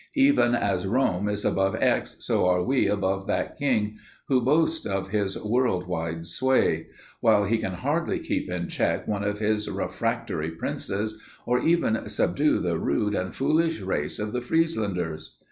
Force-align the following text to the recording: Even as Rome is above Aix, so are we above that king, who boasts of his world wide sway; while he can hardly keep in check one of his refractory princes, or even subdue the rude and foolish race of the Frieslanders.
Even 0.17 0.55
as 0.55 0.87
Rome 0.87 1.29
is 1.29 1.45
above 1.45 1.75
Aix, 1.79 2.15
so 2.21 2.47
are 2.47 2.63
we 2.63 2.87
above 2.87 3.27
that 3.27 3.55
king, 3.59 3.97
who 4.29 4.41
boasts 4.41 4.87
of 4.87 5.09
his 5.09 5.37
world 5.37 5.85
wide 5.85 6.25
sway; 6.25 6.87
while 7.19 7.43
he 7.45 7.59
can 7.59 7.73
hardly 7.73 8.17
keep 8.17 8.49
in 8.49 8.67
check 8.67 9.07
one 9.07 9.23
of 9.23 9.37
his 9.37 9.69
refractory 9.69 10.49
princes, 10.49 11.19
or 11.45 11.59
even 11.59 12.09
subdue 12.09 12.57
the 12.57 12.79
rude 12.79 13.13
and 13.13 13.35
foolish 13.35 13.79
race 13.79 14.17
of 14.17 14.31
the 14.33 14.41
Frieslanders. 14.41 15.37